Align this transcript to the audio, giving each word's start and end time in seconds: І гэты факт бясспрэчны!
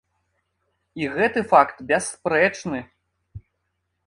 І 1.01 1.11
гэты 1.17 1.43
факт 1.51 1.77
бясспрэчны! 1.93 2.79